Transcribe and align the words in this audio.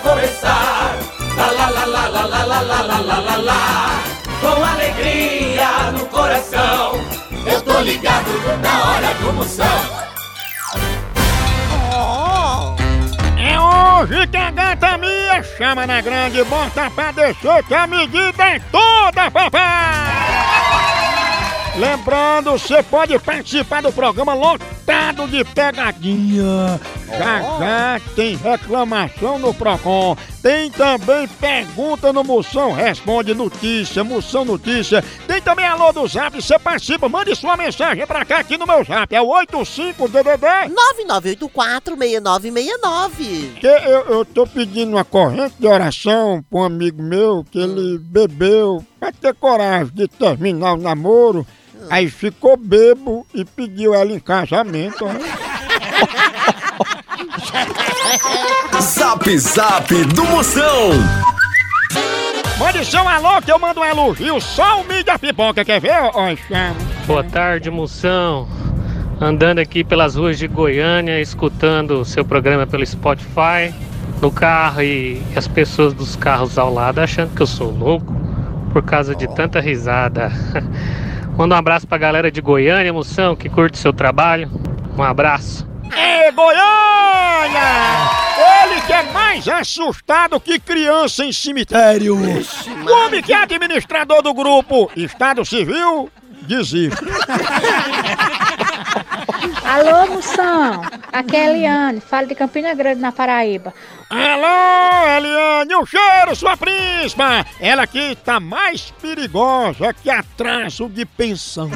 vai 0.00 0.14
começar. 0.14 0.96
Lá, 1.36 1.50
lá, 1.50 1.68
lá, 1.68 1.84
lá, 1.84 2.08
lá, 2.08 2.24
lá, 2.26 2.44
lá, 2.44 2.80
lá, 2.82 3.00
lá, 3.00 3.18
lá, 3.18 3.36
lá. 3.36 4.02
Com 4.40 4.64
alegria 4.64 5.92
no 5.92 6.06
coração. 6.06 7.00
Eu 7.46 7.62
tô 7.62 7.80
ligado 7.80 8.30
na 8.62 8.90
hora 8.90 9.14
do 9.14 9.32
Moção. 9.32 10.00
É 13.38 13.58
hoje 13.58 14.26
que 14.26 14.36
a 14.36 14.50
gata 14.50 14.98
minha 14.98 15.42
chama 15.56 15.86
na 15.86 16.00
grande, 16.00 16.44
bota 16.44 16.90
pra 16.90 17.10
descer 17.12 17.64
que 17.64 17.74
a 17.74 17.86
medida 17.86 18.44
é 18.44 18.60
toda, 18.70 19.30
papai! 19.30 20.39
Lembrando, 21.80 22.52
você 22.52 22.82
pode 22.82 23.18
participar 23.18 23.80
do 23.80 23.90
programa 23.90 24.34
lotado 24.34 25.26
de 25.26 25.42
pegadinha. 25.42 26.78
Já 27.08 27.40
já 27.40 28.00
tem 28.14 28.36
reclamação 28.36 29.38
no 29.38 29.54
Procon. 29.54 30.14
Tem 30.42 30.70
também 30.70 31.26
pergunta 31.26 32.12
no 32.12 32.22
Moção 32.22 32.72
Responde 32.72 33.32
Notícia, 33.32 34.04
Moção 34.04 34.44
Notícia. 34.44 35.02
Tem 35.26 35.40
também 35.40 35.64
alô 35.64 35.90
do 35.90 36.06
Zap, 36.06 36.36
você 36.36 36.58
participa, 36.58 37.08
mande 37.08 37.34
sua 37.34 37.56
mensagem 37.56 38.06
pra 38.06 38.26
cá 38.26 38.40
aqui 38.40 38.58
no 38.58 38.66
meu 38.66 38.84
Zap. 38.84 39.14
É 39.14 39.22
o 39.22 39.28
85DDD 39.28 40.70
9984-6969. 41.38 43.54
que 43.58 43.66
eu, 43.66 44.00
eu 44.06 44.24
tô 44.26 44.46
pedindo 44.46 44.92
uma 44.92 45.04
corrente 45.04 45.54
de 45.58 45.66
oração 45.66 46.44
pra 46.50 46.58
um 46.58 46.64
amigo 46.64 47.02
meu 47.02 47.42
que 47.50 47.58
ele 47.58 47.96
bebeu 47.98 48.84
pra 48.98 49.10
ter 49.10 49.34
coragem 49.34 49.94
de 49.94 50.06
terminar 50.06 50.74
o 50.74 50.76
namoro. 50.76 51.46
Aí 51.88 52.10
ficou 52.10 52.56
bebo 52.56 53.26
e 53.34 53.44
pediu 53.44 53.94
ela 53.94 54.12
em 54.12 54.18
casamento. 54.18 55.04
né? 55.06 55.20
Zap 58.80 59.38
Zap 59.38 60.04
do 60.06 60.24
Moção. 60.24 60.90
Mande 62.58 62.84
seu 62.84 63.06
alô 63.08 63.40
que 63.40 63.50
eu 63.50 63.58
mando 63.58 63.80
um 63.80 63.84
elogio 63.84 64.40
só 64.40 64.80
o 64.80 64.84
mídia 64.86 65.18
pipoca, 65.18 65.64
quer 65.64 65.80
ver, 65.80 65.94
ó. 66.14 66.34
Boa 67.06 67.24
tarde, 67.24 67.70
Moção. 67.70 68.46
Andando 69.20 69.58
aqui 69.58 69.82
pelas 69.82 70.14
ruas 70.16 70.38
de 70.38 70.46
Goiânia, 70.46 71.20
escutando 71.20 72.00
o 72.00 72.04
seu 72.04 72.24
programa 72.24 72.66
pelo 72.66 72.84
Spotify, 72.86 73.72
no 74.20 74.30
carro 74.30 74.82
e 74.82 75.22
as 75.34 75.48
pessoas 75.48 75.92
dos 75.94 76.16
carros 76.16 76.58
ao 76.58 76.72
lado 76.72 76.98
achando 77.00 77.34
que 77.34 77.40
eu 77.42 77.46
sou 77.46 77.70
louco 77.70 78.14
por 78.72 78.82
causa 78.82 79.14
de 79.14 79.26
tanta 79.34 79.60
risada. 79.60 80.30
Manda 81.40 81.54
um 81.54 81.58
abraço 81.58 81.86
pra 81.86 81.96
galera 81.96 82.30
de 82.30 82.38
Goiânia, 82.42 82.92
Moção, 82.92 83.34
que 83.34 83.48
curte 83.48 83.78
seu 83.78 83.94
trabalho. 83.94 84.50
Um 84.94 85.02
abraço. 85.02 85.66
Ê, 85.90 86.30
Goiânia! 86.32 86.60
Ele 88.62 88.80
que 88.82 88.92
é 88.92 89.02
mais 89.04 89.48
assustado 89.48 90.38
que 90.38 90.60
criança 90.60 91.24
em 91.24 91.32
cemitério. 91.32 92.14
O 92.14 92.92
homem 92.92 93.22
que 93.22 93.32
é 93.32 93.36
administrador 93.36 94.20
do 94.20 94.34
grupo 94.34 94.90
Estado 94.94 95.42
Civil, 95.42 96.10
desiste. 96.42 97.00
Alô, 99.70 100.14
Moção! 100.14 100.82
Aqui 101.12 101.36
é 101.36 101.46
a 101.46 101.50
Eliane, 101.50 102.00
falo 102.00 102.26
de 102.26 102.34
Campina 102.34 102.74
Grande, 102.74 103.00
na 103.00 103.12
Paraíba. 103.12 103.72
Alô, 104.10 105.08
Eliane, 105.16 105.76
um 105.76 105.86
cheiro, 105.86 106.34
sua 106.34 106.56
príncipa! 106.56 107.46
Ela 107.60 107.84
aqui 107.84 108.18
tá 108.24 108.40
mais 108.40 108.92
perigosa 109.00 109.94
que 109.94 110.10
atraso 110.10 110.88
de 110.88 111.06
pensão. 111.06 111.70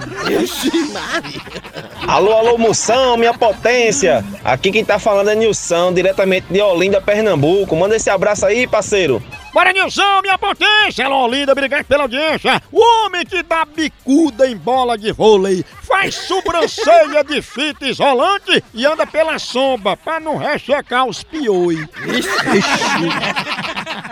Alô, 2.08 2.32
alô, 2.32 2.58
Moção, 2.58 3.16
minha 3.16 3.32
potência! 3.32 4.24
Aqui 4.44 4.72
quem 4.72 4.84
tá 4.84 4.98
falando 4.98 5.30
é 5.30 5.36
Nilson, 5.36 5.94
diretamente 5.94 6.48
de 6.50 6.60
Olinda, 6.60 7.00
Pernambuco. 7.00 7.76
Manda 7.76 7.94
esse 7.94 8.10
abraço 8.10 8.44
aí, 8.44 8.66
parceiro. 8.66 9.22
Bora, 9.54 9.72
Nilson, 9.72 10.20
minha 10.20 10.36
potência! 10.36 11.06
Alô, 11.06 11.28
linda, 11.28 11.52
obrigado 11.52 11.84
pela 11.84 12.02
audiência! 12.02 12.60
O 12.72 12.80
homem 12.80 13.24
que 13.24 13.40
dá 13.40 13.64
bicuda 13.64 14.48
em 14.48 14.56
bola 14.56 14.98
de 14.98 15.12
vôlei, 15.12 15.64
faz 15.80 16.16
sobrancelha 16.16 17.22
de 17.22 17.40
fita 17.40 17.86
isolante 17.86 18.64
e 18.74 18.84
anda 18.84 19.06
pela 19.06 19.38
sombra 19.38 19.96
pra 19.96 20.18
não 20.18 20.36
ressecar 20.36 21.06
os 21.06 21.22
pioi. 21.22 21.88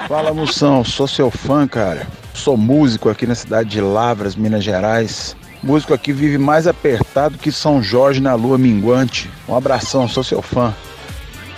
Fala 0.07 0.33
Moção, 0.33 0.85
sou 0.85 1.09
seu 1.09 1.29
fã, 1.29 1.67
cara. 1.67 2.07
Sou 2.33 2.57
músico 2.57 3.11
aqui 3.11 3.27
na 3.27 3.35
cidade 3.35 3.69
de 3.69 3.81
Lavras, 3.81 4.37
Minas 4.37 4.63
Gerais. 4.63 5.37
Músico 5.61 5.93
aqui 5.93 6.13
vive 6.13 6.39
mais 6.39 6.69
apertado 6.69 7.37
que 7.37 7.51
São 7.51 7.83
Jorge 7.83 8.21
na 8.21 8.37
lua 8.37 8.57
minguante. 8.57 9.29
Um 9.49 9.57
abração, 9.57 10.07
sou 10.07 10.23
seu 10.23 10.41
fã. 10.41 10.73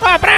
Abraço, 0.01 0.34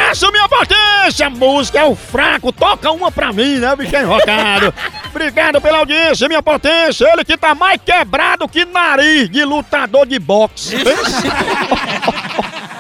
minha 0.58 0.66
potência! 0.66 1.30
Música 1.30 1.80
é 1.80 1.84
o 1.84 1.96
fraco, 1.96 2.52
toca 2.52 2.92
uma 2.92 3.12
pra 3.12 3.32
mim, 3.32 3.60
né, 3.60 3.76
bicho 3.76 3.96
enrocado? 3.96 4.74
Obrigado 5.10 5.62
pela 5.62 5.80
audiência, 5.80 6.28
minha 6.28 6.42
potência! 6.42 7.08
Ele 7.12 7.24
que 7.24 7.38
tá 7.38 7.54
mais 7.54 7.80
quebrado 7.84 8.48
que 8.48 8.66
nariz 8.66 9.30
de 9.30 9.44
lutador 9.44 10.06
de 10.06 10.18
boxe. 10.20 10.78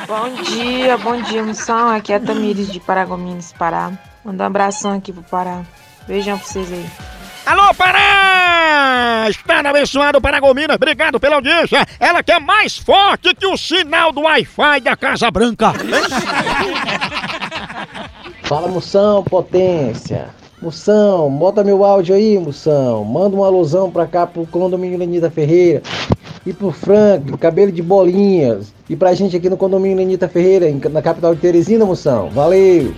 Bom 0.07 0.41
dia, 0.41 0.97
bom 0.97 1.21
dia, 1.21 1.43
moção. 1.43 1.89
Aqui 1.89 2.13
é 2.13 2.15
a 2.15 2.19
Tamires 2.21 2.71
de 2.71 2.79
Paragominas, 2.79 3.51
Pará. 3.51 3.91
Manda 4.23 4.45
um 4.45 4.47
abração 4.47 4.93
aqui 4.93 5.11
pro 5.11 5.21
Pará. 5.21 5.63
Beijão 6.07 6.37
pra 6.37 6.47
vocês 6.47 6.71
aí. 6.71 6.85
Alô, 7.45 7.73
Pará! 7.73 9.25
Estado 9.29 9.67
abençoado 9.67 10.21
Paragominas, 10.21 10.77
obrigado 10.77 11.19
pela 11.19 11.35
audiência. 11.35 11.85
Ela 11.99 12.23
que 12.23 12.31
é 12.31 12.39
mais 12.39 12.77
forte 12.77 13.35
que 13.35 13.47
o 13.47 13.57
sinal 13.57 14.13
do 14.13 14.21
Wi-Fi 14.21 14.79
da 14.79 14.95
Casa 14.95 15.29
Branca. 15.29 15.73
Fala 18.47 18.69
Moção, 18.69 19.25
potência. 19.25 20.29
Moção, 20.61 21.29
bota 21.29 21.65
meu 21.65 21.83
áudio 21.83 22.15
aí, 22.15 22.39
Moção. 22.39 23.03
Manda 23.03 23.35
uma 23.35 23.45
alusão 23.45 23.91
pra 23.91 24.07
cá 24.07 24.25
pro 24.25 24.47
condomínio 24.47 24.97
Lenita 24.97 25.29
Ferreira. 25.29 25.81
E 26.45 26.53
pro 26.53 26.71
Frank, 26.71 27.37
cabelo 27.39 27.73
de 27.73 27.81
bolinhas. 27.81 28.73
E 28.89 28.95
pra 28.95 29.13
gente 29.13 29.35
aqui 29.35 29.49
no 29.49 29.57
condomínio 29.57 29.97
Lenita 29.97 30.29
Ferreira, 30.29 30.65
na 30.89 31.01
capital 31.01 31.35
de 31.35 31.41
Teresina, 31.41 31.85
Moção. 31.85 32.29
Valeu! 32.29 32.93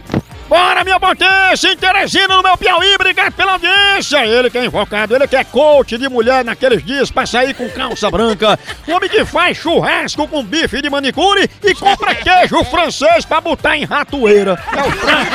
Bora, 0.49 0.83
minha 0.83 0.99
potência! 0.99 1.71
Em 1.71 1.77
Teresina, 1.77 2.35
no 2.35 2.41
meu 2.41 2.57
Piauí, 2.57 2.95
obrigado 2.95 3.33
pela 3.33 3.51
audiência! 3.53 4.25
Ele 4.25 4.49
que 4.49 4.57
é 4.57 4.65
invocado, 4.65 5.15
ele 5.15 5.27
que 5.27 5.35
é 5.35 5.43
coach 5.43 5.95
de 5.95 6.09
mulher 6.09 6.43
naqueles 6.43 6.83
dias 6.83 7.11
pra 7.11 7.27
sair 7.27 7.53
com 7.53 7.69
calça 7.69 8.09
branca. 8.09 8.57
O 8.87 8.93
homem 8.93 9.07
que 9.07 9.23
faz 9.23 9.57
churrasco 9.57 10.27
com 10.27 10.43
bife 10.43 10.81
de 10.81 10.89
manicure 10.89 11.47
e 11.63 11.75
compra 11.75 12.15
queijo 12.15 12.63
francês 12.63 13.23
pra 13.25 13.39
botar 13.39 13.77
em 13.77 13.85
ratoeira. 13.85 14.57
É 14.75 14.81
o 14.81 14.91
Frank. 14.91 15.29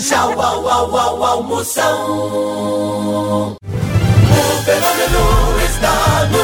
Tchau, 0.00 0.40
au, 0.40 0.68
au, 0.68 0.96
au, 0.96 1.24
au, 1.24 1.42
Moção. 1.42 1.96
O 3.60 4.62
fenômeno 4.64 5.58
está 5.64 6.28
no 6.30 6.43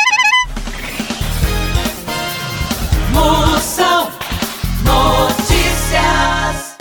Moção 3.13 4.11
Notícias. 4.83 6.77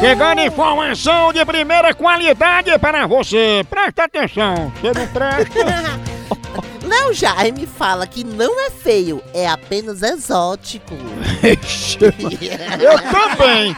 Chegando 0.00 0.40
informação 0.40 1.32
de 1.32 1.44
primeira 1.44 1.92
qualidade 1.94 2.76
para 2.78 3.06
você. 3.06 3.64
Presta 3.68 4.04
atenção, 4.04 4.72
você 4.80 4.98
não 4.98 5.06
presta? 5.08 5.58
Léo 6.86 7.12
Jaime 7.12 7.66
fala 7.66 8.06
que 8.06 8.24
não 8.24 8.58
é 8.60 8.70
feio, 8.70 9.22
é 9.34 9.46
apenas 9.46 10.02
exótico. 10.02 10.94
Eu 12.80 12.98
também. 13.10 13.76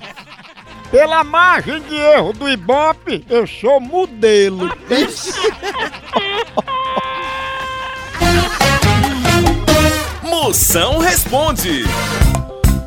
Pela 0.90 1.22
margem 1.22 1.80
de 1.82 1.94
erro 1.94 2.32
do 2.32 2.48
Ibope, 2.48 3.24
eu 3.28 3.46
sou 3.46 3.80
modelo. 3.80 4.68
Moção 10.50 10.98
responde. 10.98 11.84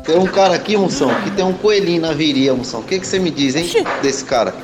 Tem 0.04 0.18
um 0.18 0.26
cara 0.26 0.54
aqui, 0.54 0.76
Moção, 0.76 1.08
que 1.22 1.30
tem 1.30 1.42
um 1.42 1.54
coelhinho 1.54 2.02
na 2.02 2.12
viria, 2.12 2.52
Moção. 2.52 2.80
O 2.80 2.82
que, 2.84 3.00
que 3.00 3.06
você 3.06 3.18
me 3.18 3.30
diz, 3.30 3.56
hein, 3.56 3.66
desse 4.02 4.22
cara? 4.22 4.54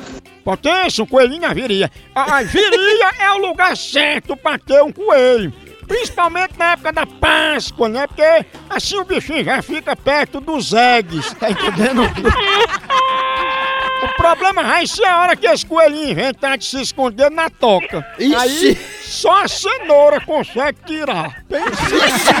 Potência, 0.43 1.03
um 1.03 1.07
coelhinho 1.07 1.41
na 1.41 1.51
viria. 1.51 1.89
A 2.13 2.37
a 2.37 2.43
viria 2.43 3.09
é 3.17 3.31
o 3.31 3.37
lugar 3.37 3.75
certo 3.75 4.37
pra 4.37 4.59
ter 4.59 4.83
um 4.83 4.91
coelho. 4.91 5.51
Principalmente 5.87 6.53
na 6.59 6.73
época 6.73 6.93
da 6.93 7.07
Páscoa, 7.07 7.89
né? 7.89 8.05
Porque 8.05 8.45
assim 8.69 8.99
o 8.99 9.03
bichinho 9.03 9.45
já 9.45 9.63
fica 9.63 9.95
perto 9.95 10.39
dos 10.39 10.71
eggs, 10.71 11.35
tá 11.37 11.49
entendendo? 11.49 12.03
O 14.03 14.15
problema 14.15 14.63
vai 14.63 14.85
ser 14.85 15.05
a 15.05 15.21
hora 15.21 15.35
que 15.35 15.47
esse 15.47 15.65
coelhinho 15.65 16.11
inventar 16.11 16.55
de 16.55 16.65
se 16.65 16.81
esconder 16.81 17.29
na 17.31 17.49
toca. 17.49 18.05
Aí 18.37 18.77
só 19.01 19.43
a 19.43 19.47
cenoura 19.47 20.19
consegue 20.21 20.79
tirar. 20.85 21.43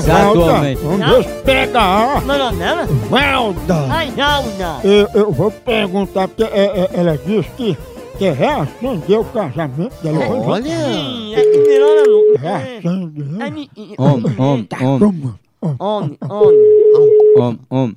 Valda. 0.00 0.74
Vamos 0.82 1.06
ver 1.06 1.24
se 1.24 1.42
pega 1.42 1.80
a 1.80 2.20
Não, 2.20 2.52
não, 2.52 2.86
Valda. 3.08 3.86
Ai, 3.90 4.10
Nalda. 4.16 4.80
Eu, 4.84 5.08
eu 5.14 5.32
vou 5.32 5.50
perguntar, 5.50 6.28
porque 6.28 6.44
é, 6.44 6.66
é, 6.66 6.90
ela 6.92 7.18
disse 7.18 7.50
que 7.50 7.76
quer 8.18 8.34
reacender 8.34 9.20
o 9.20 9.24
casamento 9.24 10.02
dela. 10.02 10.18
Olha. 10.46 10.64
Sim, 10.64 11.34
é 11.34 11.42
que 11.42 11.58
virou 11.58 11.96
na 11.96 12.02
lua. 12.02 12.38
Reacende, 12.38 13.22
né? 13.24 13.48
É 13.48 14.02
Homem, 14.02 14.34
homem, 14.38 14.68
homem, 14.80 14.98
Toma. 14.98 15.40
Homem, 15.78 16.18
homem. 16.28 16.58
homem, 17.36 17.60
homem. 17.70 17.96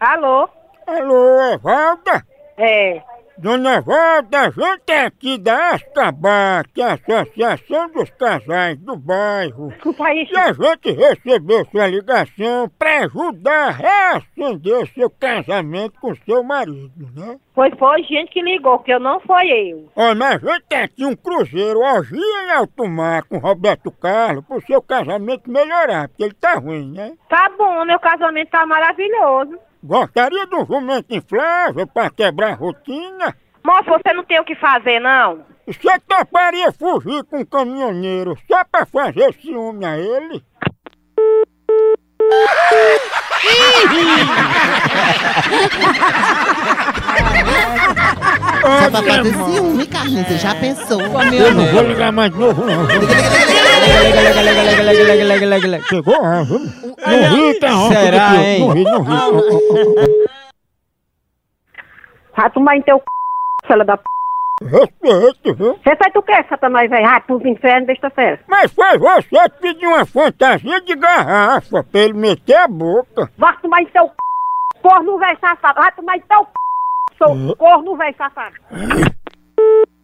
Alô? 0.00 0.48
Alô, 0.86 1.40
é 1.40 1.58
Valda? 1.58 2.24
É. 2.56 3.02
Dona 3.40 3.80
Valda, 3.80 4.40
a 4.40 4.50
gente 4.50 4.90
é 4.90 5.06
aqui 5.06 5.38
da 5.38 5.70
Ascabá, 5.70 6.64
que 6.74 6.82
é 6.82 6.86
a 6.86 6.94
Associação 6.94 7.88
dos 7.92 8.10
Casais 8.10 8.76
do 8.78 8.96
Bairro. 8.96 9.72
E 10.32 10.36
a 10.36 10.52
gente 10.52 10.90
recebeu 10.90 11.64
sua 11.70 11.86
ligação 11.86 12.68
para 12.76 13.04
ajudar 13.04 13.68
a 13.68 13.70
reacender 13.70 14.92
seu 14.92 15.08
casamento 15.08 16.00
com 16.00 16.16
seu 16.16 16.42
marido, 16.42 17.08
né? 17.14 17.38
Pois 17.54 17.72
foi 17.78 18.02
gente 18.02 18.32
que 18.32 18.42
ligou, 18.42 18.80
que 18.80 18.92
eu 18.92 18.98
não 18.98 19.20
foi 19.20 19.46
eu. 19.48 19.88
Olha, 19.94 20.14
mas 20.16 20.44
a 20.44 20.54
gente 20.54 20.64
tem 20.68 20.82
aqui 20.82 21.04
um 21.04 21.14
cruzeiro 21.14 21.78
orgia 21.78 22.44
em 22.44 22.50
alto 22.50 22.88
mar 22.88 23.22
com 23.22 23.38
Roberto 23.38 23.92
Carlos 23.92 24.44
pro 24.46 24.60
seu 24.62 24.82
casamento 24.82 25.48
melhorar, 25.48 26.08
porque 26.08 26.24
ele 26.24 26.34
tá 26.34 26.54
ruim, 26.54 26.90
né? 26.90 27.12
Tá 27.28 27.48
bom, 27.56 27.84
meu 27.84 28.00
casamento 28.00 28.50
tá 28.50 28.66
maravilhoso. 28.66 29.58
Gostaria 29.88 30.46
de 30.46 30.54
um 30.54 30.66
jumento 30.66 31.14
inflável 31.14 31.86
para 31.86 32.10
quebrar 32.10 32.52
a 32.52 32.54
rotina? 32.54 33.34
Moço, 33.64 33.86
você 33.86 34.12
não 34.12 34.22
tem 34.22 34.38
o 34.38 34.44
que 34.44 34.54
fazer, 34.56 35.00
não? 35.00 35.46
Você 35.66 35.98
toparia 36.06 36.70
fugir 36.72 37.24
com 37.24 37.38
um 37.38 37.44
caminhoneiro 37.46 38.36
só 38.46 38.62
pra 38.70 38.84
fazer 38.84 39.32
ciúme 39.40 39.86
a 39.86 39.96
ele? 39.96 40.44
Só 48.60 48.90
pra 48.90 49.02
fazer 49.02 49.32
ciúme, 49.32 49.86
Carlinhos, 49.86 50.28
você 50.28 50.36
já 50.36 50.54
pensou? 50.54 51.00
Eu 51.00 51.54
não 51.54 51.64
vou 51.64 51.82
ligar 51.84 52.12
mais 52.12 52.30
de 52.30 52.38
novo, 52.38 52.62
não. 52.62 52.86
Chegou, 55.88 56.44
viu? 56.44 56.87
Não 57.10 57.30
ri, 57.30 57.58
tá 57.60 57.70
ronca 57.70 57.94
Será, 57.94 58.28
do 58.28 58.32
pior. 58.34 58.44
hein? 58.44 58.60
Não 58.60 58.68
ri, 58.70 58.84
não 58.84 59.02
ri. 59.02 60.28
Vai 62.36 62.50
tomar 62.50 62.76
em 62.76 62.82
teu 62.82 62.98
c... 62.98 63.04
fela 63.66 63.84
da 63.84 63.96
p... 63.96 64.04
Respeito, 64.60 65.54
viu? 65.54 65.74
Você 65.74 65.96
faz 65.96 66.14
o 66.16 66.22
quê, 66.22 66.44
satanás, 66.48 66.90
velho? 66.90 67.06
Vai 67.06 67.20
pros 67.20 67.44
infernos 67.44 67.86
desta 67.86 68.10
fera. 68.10 68.40
Mas 68.48 68.72
foi 68.72 68.98
você 68.98 69.48
que 69.50 69.60
pediu 69.60 69.90
uma 69.90 70.04
fantasia 70.04 70.80
de 70.80 70.96
garrafa 70.96 71.84
pra 71.84 72.00
ele 72.00 72.12
meter 72.14 72.56
a 72.56 72.68
boca. 72.68 73.30
Vai 73.38 73.56
tomar 73.58 73.82
em 73.82 73.86
teu 73.86 74.06
c... 74.06 74.12
corno, 74.82 75.18
velho 75.18 75.38
safado. 75.40 75.80
Vai 75.80 75.92
tomar 75.92 76.16
em 76.16 76.20
teu 76.20 76.40
c... 76.40 76.48
Sou 77.18 77.56
corno, 77.56 77.96
velho 77.96 78.14
safado. 78.16 78.54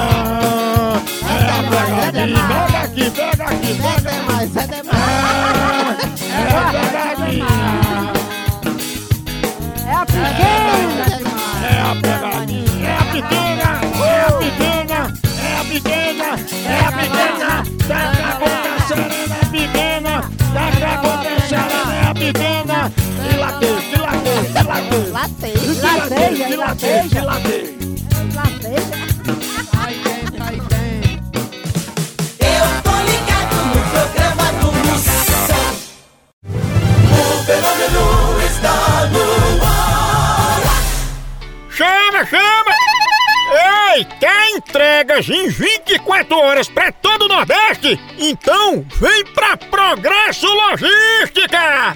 É 1.21 1.31
a 1.49 1.61
pegadinha. 1.69 2.45
Pega 2.47 2.79
aqui, 2.79 3.05
pega 3.11 3.43
aqui, 3.45 3.71
É 3.71 3.95
demais, 4.01 4.55
é 4.55 4.65
demais. 4.67 5.97
É 6.33 6.41
a 6.57 6.59
pegadinha. 6.71 8.26
É 10.17 11.81
a. 11.81 11.91
É 11.91 12.01
pegadinha. 12.01 12.89
É 12.89 12.97
a 12.97 13.05
pequena. 13.05 13.67
É 14.03 14.25
a. 14.25 14.37
É 15.43 15.59
a 15.59 15.63
pequena. 15.63 16.29
É 16.65 16.79
a 16.79 16.91
pequena. 16.91 17.49
Tá 17.87 17.99
acontecendo, 18.33 19.31
é 19.31 19.39
a 19.41 19.47
pequena. 19.49 20.13
Tá 20.53 20.63
acontecendo, 20.93 21.91
é 21.91 22.07
a 22.07 22.13
pequena. 22.13 22.91
Dilatei, 23.29 23.75
dilatei, 23.91 24.39
dilatei. 24.53 25.03
Latei. 25.11 25.53
Dilatei, 25.53 26.31
dilatei, 26.47 27.09
dilatei. 27.09 27.76
Entregas 45.17 45.29
em 45.29 45.47
24 45.49 46.37
horas 46.37 46.67
pra 46.67 46.91
todo 46.91 47.25
o 47.25 47.27
Nordeste? 47.27 47.99
Então 48.17 48.85
vem 48.99 49.25
pra 49.33 49.57
Progresso 49.57 50.47
Logística! 50.47 51.95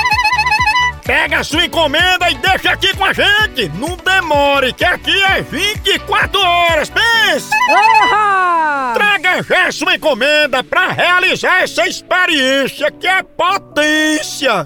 Pega 1.03 1.39
a 1.39 1.43
sua 1.43 1.65
encomenda 1.65 2.29
e 2.29 2.35
deixa 2.35 2.71
aqui 2.71 2.95
com 2.95 3.05
a 3.05 3.13
gente. 3.13 3.69
Não 3.75 3.97
demore, 3.97 4.71
que 4.73 4.85
aqui 4.85 5.23
é 5.23 5.41
24 5.41 6.39
horas. 6.39 6.89
Pense! 6.89 7.49
Traga 8.93 9.43
já 9.43 9.71
sua 9.71 9.95
encomenda 9.95 10.63
para 10.63 10.91
realizar 10.91 11.63
essa 11.63 11.87
experiência 11.87 12.91
que 12.91 13.07
é 13.07 13.23
potência. 13.23 14.65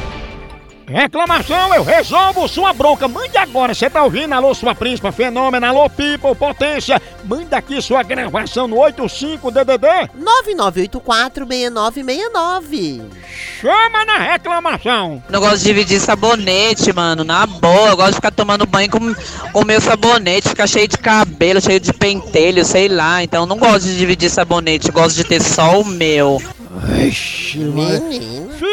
Reclamação, 0.91 1.73
eu 1.73 1.83
resolvo 1.83 2.49
sua 2.49 2.73
bronca. 2.73 3.07
Mande 3.07 3.37
agora, 3.37 3.73
você 3.73 3.89
tá 3.89 4.03
ouvindo? 4.03 4.33
Alô, 4.33 4.53
sua 4.53 4.75
príncipa, 4.75 5.09
fenômeno, 5.09 5.65
alô, 5.65 5.89
people, 5.89 6.35
potência. 6.35 7.01
Manda 7.23 7.55
aqui 7.55 7.81
sua 7.81 8.03
gravação 8.03 8.67
no 8.67 8.75
85DDD. 8.75 10.09
9984-6969. 10.19 13.03
Chama 13.61 14.03
na 14.03 14.17
reclamação. 14.17 15.23
Não 15.29 15.39
gosto 15.39 15.59
de 15.59 15.63
dividir 15.63 16.01
sabonete, 16.01 16.91
mano. 16.91 17.23
Na 17.23 17.45
boa, 17.45 17.87
eu 17.87 17.95
gosto 17.95 18.09
de 18.09 18.15
ficar 18.15 18.31
tomando 18.31 18.65
banho 18.65 18.91
com 18.91 19.15
o 19.53 19.63
meu 19.63 19.79
sabonete, 19.79 20.49
ficar 20.49 20.67
cheio 20.67 20.89
de 20.89 20.97
cabelo, 20.97 21.61
cheio 21.61 21.79
de 21.79 21.93
pentelho, 21.93 22.65
sei 22.65 22.89
lá. 22.89 23.23
Então 23.23 23.45
não 23.45 23.57
gosto 23.57 23.85
de 23.85 23.97
dividir 23.97 24.29
sabonete, 24.29 24.91
gosto 24.91 25.15
de 25.15 25.23
ter 25.23 25.41
só 25.41 25.79
o 25.79 25.85
meu. 25.85 26.41
Ixi, 27.07 27.59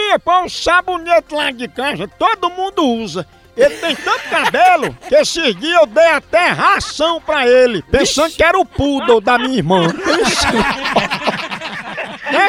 Fia, 0.08 0.18
põe 0.18 0.44
um 0.44 0.48
sabonete 0.48 1.34
lá 1.34 1.50
de 1.50 1.68
casa, 1.68 2.08
todo 2.08 2.48
mundo 2.48 2.82
usa. 2.82 3.26
Ele 3.54 3.74
tem 3.76 3.94
tanto 3.94 4.22
cabelo 4.30 4.96
que 5.06 5.14
esses 5.14 5.54
dias 5.56 5.80
eu 5.80 5.86
dei 5.86 6.08
até 6.08 6.48
ração 6.48 7.20
pra 7.20 7.46
ele, 7.46 7.82
pensando 7.82 8.34
que 8.34 8.42
era 8.42 8.58
o 8.58 8.64
poodle 8.64 9.20
da 9.20 9.36
minha 9.36 9.58
irmã. 9.58 9.92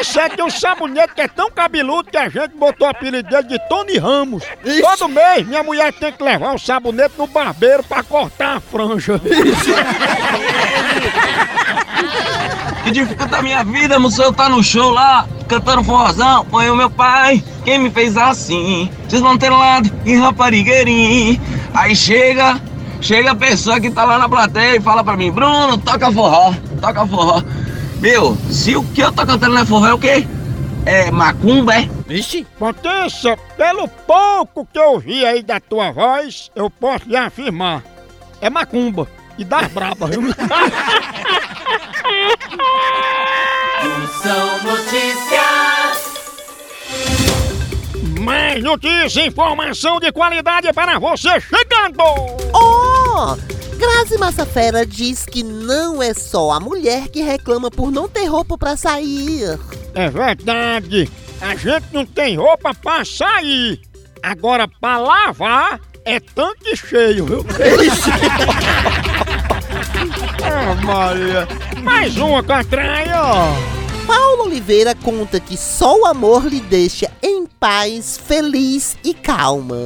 Esse 0.00 0.20
aqui 0.20 0.40
é 0.40 0.44
um 0.44 0.50
sabonete 0.50 1.14
que 1.14 1.20
é 1.20 1.28
tão 1.28 1.50
cabeludo 1.50 2.10
que 2.10 2.16
a 2.16 2.30
gente 2.30 2.54
botou 2.56 2.86
o 2.86 2.90
apelido 2.90 3.28
dele 3.28 3.42
de 3.42 3.58
Tony 3.68 3.98
Ramos. 3.98 4.44
Todo 4.80 5.08
mês 5.08 5.46
minha 5.46 5.62
mulher 5.62 5.92
tem 5.92 6.12
que 6.12 6.22
levar 6.22 6.54
o 6.54 6.58
sabonete 6.58 7.14
no 7.18 7.26
barbeiro 7.26 7.82
pra 7.82 8.02
cortar 8.02 8.56
a 8.56 8.60
franja. 8.60 9.20
Que 12.84 12.90
dificulta 12.90 13.38
a 13.38 13.42
minha 13.42 13.62
vida, 13.62 13.98
moção 13.98 14.32
tá 14.32 14.48
no 14.48 14.62
show 14.62 14.90
lá, 14.90 15.26
cantando 15.46 15.84
forrozão, 15.84 16.44
põe 16.46 16.70
o 16.70 16.76
meu 16.76 16.90
pai, 16.90 17.42
quem 17.64 17.78
me 17.78 17.90
fez 17.90 18.16
assim, 18.16 18.90
desmantelado 19.06 19.90
e 20.04 20.16
raparigueirinho. 20.16 21.40
Aí 21.74 21.94
chega, 21.94 22.60
chega 23.00 23.32
a 23.32 23.34
pessoa 23.34 23.80
que 23.80 23.90
tá 23.90 24.04
lá 24.04 24.18
na 24.18 24.28
plateia 24.28 24.76
e 24.76 24.80
fala 24.80 25.04
pra 25.04 25.16
mim, 25.16 25.30
Bruno, 25.30 25.76
toca 25.78 26.10
forró, 26.10 26.54
toca 26.80 27.06
forró. 27.06 27.42
Meu, 28.00 28.36
se 28.50 28.74
o 28.76 28.82
que 28.82 29.02
eu 29.02 29.12
tô 29.12 29.26
cantando 29.26 29.54
não 29.54 29.62
é 29.62 29.66
forró, 29.66 29.86
é 29.88 29.94
o 29.94 29.98
quê? 29.98 30.26
É 30.86 31.10
macumba, 31.10 31.74
é? 31.74 31.88
Vixe! 32.06 32.46
Potência, 32.58 33.36
pelo 33.56 33.86
pouco 33.86 34.66
que 34.72 34.78
eu 34.78 34.98
vi 34.98 35.24
aí 35.26 35.42
da 35.42 35.60
tua 35.60 35.92
voz, 35.92 36.50
eu 36.56 36.70
posso 36.70 37.06
lhe 37.06 37.16
afirmar. 37.16 37.84
É 38.40 38.48
macumba. 38.48 39.06
E 39.36 39.44
das 39.44 39.70
braba, 39.70 40.06
viu? 40.06 40.22
notícia, 48.70 49.26
informação 49.26 49.98
de 49.98 50.12
qualidade 50.12 50.72
para 50.72 50.96
você 50.98 51.28
chegando! 51.40 51.98
Oh! 52.54 53.36
Grazi 53.76 54.16
Massafera 54.16 54.86
diz 54.86 55.26
que 55.26 55.42
não 55.42 56.00
é 56.00 56.14
só 56.14 56.52
a 56.52 56.60
mulher 56.60 57.08
que 57.08 57.20
reclama 57.20 57.68
por 57.70 57.90
não 57.90 58.08
ter 58.08 58.26
roupa 58.26 58.56
pra 58.56 58.76
sair. 58.76 59.58
É 59.94 60.08
verdade. 60.08 61.10
A 61.40 61.56
gente 61.56 61.86
não 61.92 62.06
tem 62.06 62.36
roupa 62.36 62.72
pra 62.74 63.04
sair. 63.04 63.80
Agora, 64.22 64.68
pra 64.68 64.98
lavar, 64.98 65.80
é 66.04 66.20
tanque 66.20 66.76
cheio, 66.76 67.26
viu? 67.26 67.46
Ah, 70.42 70.74
Maria. 70.84 71.46
Mais 71.82 72.16
uma 72.16 72.42
catraia, 72.42 73.22
ó. 73.22 73.79
Paulo 74.10 74.42
Oliveira 74.46 74.92
conta 74.92 75.38
que 75.38 75.56
só 75.56 75.96
o 76.00 76.04
amor 76.04 76.44
lhe 76.46 76.58
deixa 76.58 77.08
em 77.22 77.46
paz, 77.46 78.16
feliz 78.16 78.98
e 79.04 79.14
calma. 79.14 79.76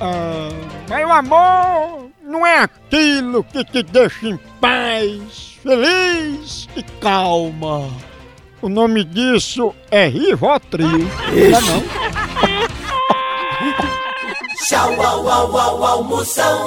Ah, 0.00 0.48
mas 0.88 1.06
o 1.06 1.12
amor 1.12 2.08
não 2.20 2.44
é 2.44 2.58
aquilo 2.58 3.44
que 3.44 3.64
te 3.64 3.84
deixa 3.84 4.26
em 4.26 4.36
paz, 4.60 5.56
feliz 5.62 6.68
e 6.74 6.82
calma. 7.00 7.88
O 8.60 8.68
nome 8.68 9.04
disso 9.04 9.72
é 9.92 10.08
Rivotril. 10.08 10.88
Não 10.88 10.98
é 10.98 11.50
não? 11.60 11.84
Tchau, 14.66 15.00
au, 15.00 15.30
au, 15.30 15.56
au, 15.56 15.84
almoção. 15.84 16.58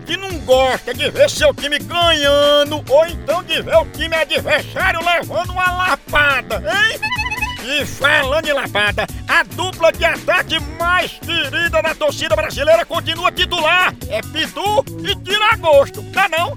Que 0.00 0.16
não 0.16 0.30
gosta 0.40 0.92
de 0.94 1.10
ver 1.10 1.28
seu 1.30 1.52
time 1.54 1.78
ganhando 1.78 2.84
ou 2.88 3.06
então 3.06 3.42
de 3.42 3.62
ver 3.62 3.76
o 3.76 3.84
time 3.86 4.14
adversário 4.14 5.00
levando 5.04 5.50
uma 5.50 5.70
lapada, 5.72 6.56
hein? 6.56 7.00
E 7.64 7.84
falando 7.84 8.48
em 8.48 8.52
lapada, 8.52 9.06
a 9.26 9.42
dupla 9.42 9.92
de 9.92 10.04
ataque 10.04 10.58
mais 10.78 11.12
querida 11.12 11.82
da 11.82 11.94
torcida 11.94 12.34
brasileira 12.34 12.84
continua 12.86 13.30
titular. 13.30 13.94
É 14.08 14.22
Pitu 14.22 14.84
e 15.04 15.14
Tiragosto, 15.16 16.02
tá 16.12 16.28
não? 16.28 16.56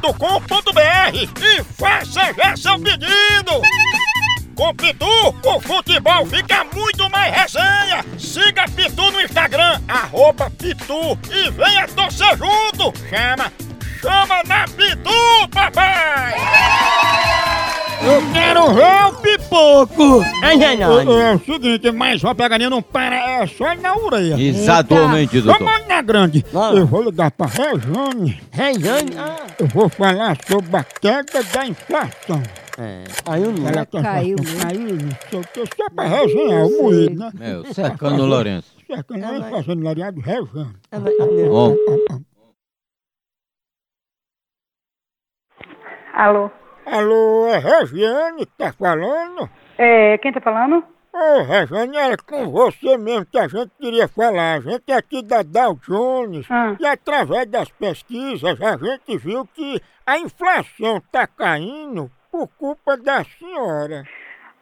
loja.pitu.com.br 0.01 1.15
e 1.15 1.63
faça 1.75 2.33
já 2.33 2.57
seu 2.57 2.79
pedido. 2.79 3.61
Com 4.55 4.75
Pitu, 4.75 5.05
o 5.05 5.59
futebol 5.61 6.25
fica 6.25 6.63
muito 6.73 7.09
mais 7.09 7.33
resenha. 7.33 8.03
Siga 8.17 8.65
Pitu 8.75 9.11
no 9.11 9.21
Instagram, 9.21 9.79
arroba 9.87 10.49
Pitu 10.51 11.17
e 11.31 11.49
venha 11.51 11.87
torcer 11.87 12.37
junto. 12.37 12.93
Chama, 13.09 13.51
chama 14.01 14.43
na 14.45 14.65
Pitu, 14.65 15.47
papai! 15.51 16.35
Eu 18.03 18.33
quero 18.33 18.73
ver 18.73 19.05
o 19.05 19.20
pipoco! 19.51 20.23
É 20.41 20.57
verdade. 20.57 21.09
É, 21.11 21.31
é 21.31 21.35
o 21.35 21.39
seguinte, 21.39 21.91
mais 21.91 22.23
uma 22.23 22.33
pegadinha 22.33 22.69
não 22.69 22.81
para, 22.81 23.15
é 23.15 23.47
só 23.47 23.75
na 23.75 23.95
orelha. 23.95 24.41
Exatamente, 24.41 25.41
doutor. 25.41 25.65
Vamos 25.65 25.87
na 25.87 26.01
grande. 26.01 26.45
Eu 26.73 26.87
vou 26.87 27.03
ligar 27.03 27.31
pra 27.31 27.47
Rejane. 27.47 28.41
Rejane? 28.51 29.11
Ah. 29.17 29.47
Eu 29.59 29.67
vou 29.67 29.89
falar 29.89 30.37
sobre 30.47 30.77
a 30.77 30.83
queda 30.83 31.43
da 31.43 31.67
inflação. 31.67 32.41
É. 32.79 33.03
Aí 33.25 33.43
eu 33.43 33.51
não. 33.51 33.67
Ela 33.67 33.85
tá 33.85 34.01
Caiu 34.01 34.37
inflação 34.39 34.69
caiu, 34.69 34.95
o 34.95 35.47
que, 35.53 35.65
só 35.75 35.89
pra 35.93 36.05
resenhar 36.05 36.65
o 36.65 36.83
moído, 36.83 37.19
né? 37.19 37.31
Meu, 37.37 37.73
cercando 37.73 38.23
o 38.23 38.25
Lourenço. 38.25 38.71
Cercando 38.87 39.25
a 39.25 39.37
inflação 39.37 39.75
do 39.75 39.83
Lariado, 39.83 40.21
Rejane. 40.21 40.75
Ó. 41.51 41.75
Alô? 46.13 46.51
Alô, 46.91 47.47
é 47.47 47.57
Regiane 47.57 48.45
que 48.45 48.51
tá 48.57 48.73
falando? 48.73 49.49
É, 49.77 50.17
quem 50.17 50.33
tá 50.33 50.41
falando? 50.41 50.83
Ô, 51.13 51.41
Regiane, 51.43 51.95
era 51.97 52.17
com 52.17 52.49
você 52.51 52.97
mesmo 52.97 53.25
que 53.25 53.39
a 53.39 53.47
gente 53.47 53.71
queria 53.79 54.09
falar. 54.09 54.55
A 54.55 54.59
gente 54.59 54.91
é 54.91 54.95
aqui 54.97 55.23
da 55.23 55.41
Dow 55.41 55.75
Jones 55.87 56.45
Ah. 56.51 56.75
e 56.77 56.85
através 56.85 57.45
das 57.47 57.69
pesquisas 57.71 58.61
a 58.61 58.75
gente 58.75 59.17
viu 59.17 59.47
que 59.53 59.79
a 60.05 60.17
inflação 60.17 61.01
tá 61.09 61.25
caindo 61.25 62.11
por 62.29 62.49
culpa 62.59 62.97
da 62.97 63.23
senhora. 63.23 64.03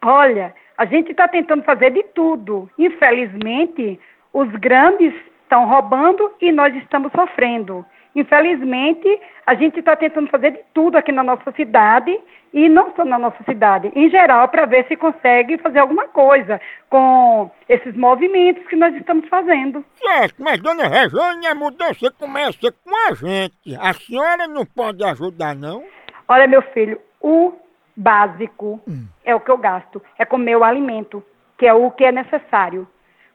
Olha, 0.00 0.54
a 0.78 0.86
gente 0.86 1.10
está 1.10 1.26
tentando 1.26 1.64
fazer 1.64 1.90
de 1.90 2.04
tudo. 2.14 2.70
Infelizmente, 2.78 3.98
os 4.32 4.48
grandes 4.52 5.12
estão 5.42 5.66
roubando 5.68 6.30
e 6.40 6.52
nós 6.52 6.72
estamos 6.76 7.10
sofrendo. 7.10 7.84
Infelizmente, 8.14 9.20
a 9.46 9.54
gente 9.54 9.78
está 9.78 9.94
tentando 9.94 10.28
fazer 10.30 10.52
de 10.52 10.60
tudo 10.74 10.96
aqui 10.96 11.12
na 11.12 11.22
nossa 11.22 11.52
cidade 11.52 12.18
e 12.52 12.68
não 12.68 12.92
só 12.94 13.04
na 13.04 13.18
nossa 13.18 13.42
cidade, 13.44 13.92
em 13.94 14.10
geral, 14.10 14.48
para 14.48 14.66
ver 14.66 14.86
se 14.88 14.96
consegue 14.96 15.56
fazer 15.58 15.78
alguma 15.78 16.08
coisa 16.08 16.60
com 16.88 17.50
esses 17.68 17.94
movimentos 17.96 18.66
que 18.66 18.74
nós 18.74 18.94
estamos 18.96 19.28
fazendo. 19.28 19.84
Certo, 19.94 20.42
mas 20.42 20.60
dona 20.60 20.88
Regiane, 20.88 21.46
a 21.46 21.54
mudança 21.54 22.10
começa 22.18 22.72
com 22.84 22.90
a 23.08 23.14
gente. 23.14 23.76
A 23.80 23.92
senhora 23.92 24.48
não 24.48 24.66
pode 24.66 25.04
ajudar, 25.04 25.54
não? 25.54 25.84
Olha, 26.28 26.48
meu 26.48 26.62
filho, 26.62 27.00
o 27.20 27.52
básico 27.96 28.80
é 29.24 29.34
o 29.34 29.40
que 29.40 29.50
eu 29.50 29.58
gasto, 29.58 30.02
é 30.18 30.24
comer 30.24 30.56
o 30.56 30.64
alimento, 30.64 31.22
que 31.56 31.66
é 31.66 31.72
o 31.72 31.90
que 31.90 32.04
é 32.04 32.10
necessário. 32.10 32.88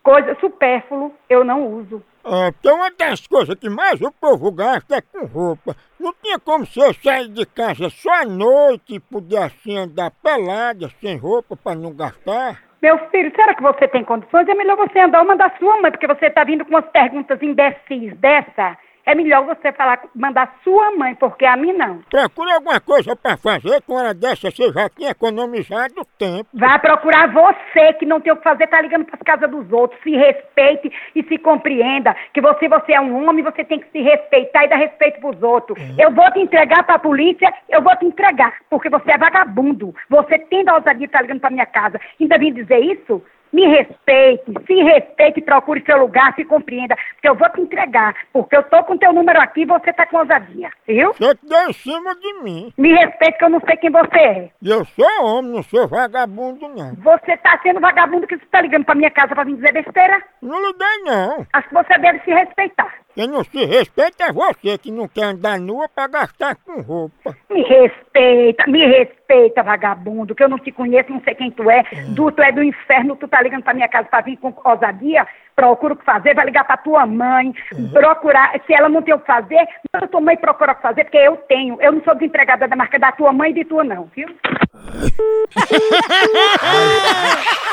Coisa 0.05 0.37
supérfluo 0.39 1.11
eu 1.27 1.43
não 1.43 1.65
uso. 1.65 1.99
É, 2.23 2.51
porque 2.51 2.69
uma 2.69 2.91
das 2.91 3.25
coisas 3.25 3.55
que 3.55 3.67
mais 3.67 3.99
o 4.01 4.11
povo 4.11 4.51
gasta 4.51 4.97
é 4.97 5.01
com 5.01 5.25
roupa. 5.25 5.75
Não 5.99 6.13
tinha 6.21 6.37
como 6.37 6.63
você 6.63 6.93
sair 6.93 7.27
de 7.27 7.43
casa 7.43 7.89
só 7.89 8.21
à 8.21 8.23
noite 8.23 8.93
e 8.93 8.99
poder 8.99 9.39
assim 9.39 9.75
andar 9.75 10.11
pelada, 10.21 10.91
sem 11.01 11.17
roupa, 11.17 11.57
para 11.57 11.75
não 11.75 11.91
gastar? 11.91 12.61
Meu 12.83 12.99
filho, 13.09 13.31
será 13.35 13.55
que 13.55 13.63
você 13.63 13.87
tem 13.87 14.03
condições? 14.03 14.47
É 14.47 14.53
melhor 14.53 14.77
você 14.77 14.99
andar 14.99 15.23
uma 15.23 15.35
da 15.35 15.49
sua 15.57 15.81
mãe, 15.81 15.89
porque 15.89 16.05
você 16.05 16.27
está 16.27 16.43
vindo 16.43 16.63
com 16.63 16.69
umas 16.69 16.85
perguntas 16.91 17.41
imbecis 17.41 18.15
dessa. 18.17 18.77
É 19.05 19.13
melhor 19.13 19.45
você 19.45 19.71
falar, 19.71 20.01
mandar 20.15 20.55
sua 20.63 20.91
mãe, 20.91 21.13
porque 21.15 21.45
a 21.45 21.55
mim 21.55 21.73
não. 21.73 21.99
Procure 22.09 22.51
alguma 22.51 22.79
coisa 22.79 23.15
para 23.15 23.37
fazer, 23.37 23.81
com 23.83 23.93
hora 23.93 24.13
dessa 24.13 24.49
você 24.49 24.71
já 24.71 24.89
tinha 24.89 25.11
economizado 25.11 26.05
tempo. 26.17 26.49
Vai 26.53 26.79
procurar 26.79 27.31
você 27.31 27.93
que 27.93 28.05
não 28.05 28.19
tem 28.19 28.33
o 28.33 28.37
que 28.37 28.43
fazer, 28.43 28.67
tá 28.67 28.81
ligando 28.81 29.05
para 29.05 29.15
as 29.15 29.21
casas 29.21 29.49
dos 29.49 29.71
outros. 29.71 30.01
Se 30.01 30.09
respeite 30.09 30.91
e 31.15 31.23
se 31.23 31.37
compreenda 31.37 32.15
que 32.33 32.41
você, 32.41 32.67
você 32.67 32.93
é 32.93 33.01
um 33.01 33.27
homem, 33.27 33.43
você 33.43 33.63
tem 33.63 33.79
que 33.79 33.89
se 33.91 34.01
respeitar 34.01 34.65
e 34.65 34.69
dar 34.69 34.77
respeito 34.77 35.19
pros 35.19 35.41
outros. 35.43 35.77
Eu 35.99 36.11
vou 36.11 36.31
te 36.31 36.39
entregar 36.39 36.83
pra 36.83 36.97
polícia, 36.97 37.53
eu 37.69 37.81
vou 37.81 37.95
te 37.97 38.05
entregar, 38.05 38.53
porque 38.69 38.89
você 38.89 39.11
é 39.11 39.17
vagabundo. 39.17 39.93
Você 40.09 40.39
tem 40.39 40.63
da 40.63 40.75
ousadia 40.75 40.99
de 40.99 41.05
estar 41.05 41.21
ligando 41.21 41.41
pra 41.41 41.51
minha 41.51 41.65
casa. 41.65 41.99
Ainda 42.19 42.37
vim 42.37 42.53
dizer 42.53 42.79
isso? 42.79 43.21
Me 43.55 43.65
respeite, 43.67 44.51
se 44.67 44.73
respeite, 44.83 45.41
procure 45.41 45.81
seu 45.85 45.97
lugar, 45.97 46.35
se 46.35 46.43
compreenda, 46.43 46.93
porque 47.13 47.29
eu 47.29 47.35
vou 47.35 47.49
te 47.51 47.61
entregar, 47.61 48.13
porque 48.33 48.57
eu 48.57 48.63
tô 48.63 48.83
com 48.83 48.97
teu 48.97 49.13
número 49.13 49.39
aqui 49.39 49.61
e 49.61 49.65
você 49.65 49.93
tá 49.93 50.05
com 50.07 50.17
ousadia, 50.17 50.69
viu? 50.85 51.13
Você 51.13 51.35
que 51.35 51.47
deu 51.47 51.69
em 51.69 51.71
cima 51.71 52.13
de 52.15 52.33
mim. 52.43 52.73
Me 52.77 52.91
respeite 52.93 53.37
que 53.37 53.45
eu 53.45 53.49
não 53.49 53.61
sei 53.61 53.77
quem 53.77 53.89
você 53.89 54.19
é. 54.19 54.49
E 54.61 54.69
eu 54.69 54.83
sou 54.83 55.07
homem, 55.23 55.53
não 55.53 55.63
sou 55.63 55.87
vagabundo, 55.87 56.67
não. 56.67 56.95
Você 56.95 57.37
tá 57.37 57.57
sendo 57.63 57.79
vagabundo 57.79 58.27
que 58.27 58.35
você 58.35 58.45
tá 58.47 58.59
ligando 58.59 58.83
pra 58.83 58.93
minha 58.93 59.11
casa 59.11 59.33
pra 59.33 59.45
vir 59.45 59.55
dizer 59.55 59.71
besteira? 59.71 60.21
Não 60.41 60.59
liguei, 60.59 61.03
não. 61.05 61.47
Acho 61.53 61.69
que 61.69 61.75
você 61.75 61.97
deve 61.97 62.19
se 62.25 62.31
respeitar. 62.31 62.93
Quem 63.15 63.27
não 63.27 63.45
se 63.45 63.63
respeita 63.65 64.25
é 64.25 64.33
você 64.33 64.77
que 64.77 64.91
não 64.91 65.07
quer 65.07 65.23
andar 65.23 65.57
nua 65.57 65.87
pra 65.87 66.05
gastar 66.05 66.57
com 66.57 66.81
roupa. 66.81 67.33
Me 67.49 67.63
respeita, 67.63 68.67
me 68.67 68.85
respeita, 68.85 69.63
vagabundo, 69.63 70.35
que 70.35 70.43
eu 70.43 70.49
não 70.49 70.59
te 70.59 70.69
conheço, 70.69 71.13
não 71.13 71.21
sei 71.21 71.33
quem 71.33 71.49
tu 71.49 71.71
é. 71.71 71.81
Du, 72.09 72.29
tu 72.29 72.41
é 72.41 72.51
do 72.51 72.61
inferno, 72.61 73.15
tu 73.15 73.25
tá 73.25 73.41
ligando 73.41 73.63
pra 73.63 73.73
minha 73.73 73.87
casa 73.87 74.09
pra 74.09 74.19
vir 74.19 74.35
com 74.35 74.53
ousadia. 74.65 75.25
Procura 75.55 75.93
o 75.93 75.97
que 75.97 76.03
fazer, 76.03 76.35
vai 76.35 76.45
ligar 76.45 76.65
pra 76.65 76.75
tua 76.75 77.05
mãe, 77.05 77.53
procurar. 77.93 78.51
Se 78.67 78.73
ela 78.73 78.89
não 78.89 79.01
tem 79.01 79.13
o 79.13 79.19
que 79.19 79.25
fazer, 79.25 79.65
manda 79.93 80.07
tua 80.09 80.19
mãe 80.19 80.35
procurar 80.35 80.73
o 80.73 80.75
que 80.75 80.81
fazer, 80.81 81.05
porque 81.05 81.17
eu 81.17 81.37
tenho. 81.47 81.81
Eu 81.81 81.93
não 81.93 82.03
sou 82.03 82.15
desempregada 82.15 82.67
da 82.67 82.75
marca 82.75 82.99
da 82.99 83.13
tua 83.13 83.31
mãe 83.31 83.51
e 83.51 83.53
de 83.53 83.63
tua, 83.63 83.85
não, 83.85 84.09
viu? 84.13 84.27